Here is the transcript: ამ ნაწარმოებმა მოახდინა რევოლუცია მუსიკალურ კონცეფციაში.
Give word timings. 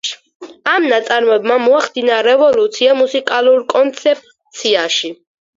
ამ 0.71 0.87
ნაწარმოებმა 0.93 1.57
მოახდინა 1.65 2.17
რევოლუცია 2.29 2.97
მუსიკალურ 3.03 3.63
კონცეფციაში. 3.75 5.15